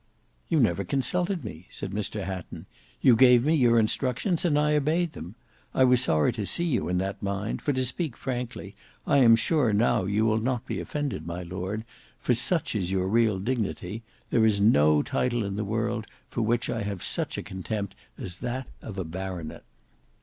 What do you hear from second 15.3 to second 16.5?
in the world for